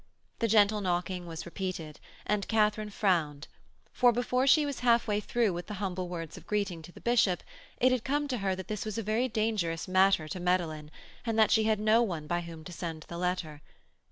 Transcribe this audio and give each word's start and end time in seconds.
The 0.39 0.47
gentle 0.47 0.81
knocking 0.81 1.27
was 1.27 1.45
repeated, 1.45 1.99
and 2.25 2.47
Katharine 2.47 2.89
frowned. 2.89 3.47
For 3.93 4.11
before 4.11 4.47
she 4.47 4.65
was 4.65 4.79
half 4.79 5.07
way 5.07 5.19
through 5.19 5.53
with 5.53 5.67
the 5.67 5.75
humble 5.75 6.09
words 6.09 6.37
of 6.37 6.47
greeting 6.47 6.81
to 6.81 6.91
the 6.91 6.99
bishop 7.01 7.43
it 7.77 7.91
had 7.91 8.03
come 8.03 8.27
to 8.29 8.39
her 8.39 8.55
that 8.55 8.67
this 8.67 8.83
was 8.83 8.97
a 8.97 9.03
very 9.03 9.27
dangerous 9.27 9.87
matter 9.87 10.27
to 10.29 10.39
meddle 10.39 10.71
in, 10.71 10.89
and 11.23 11.51
she 11.51 11.65
had 11.65 11.79
no 11.79 12.01
one 12.01 12.25
by 12.25 12.41
whom 12.41 12.63
to 12.63 12.73
send 12.73 13.03
the 13.09 13.17
letter. 13.19 13.61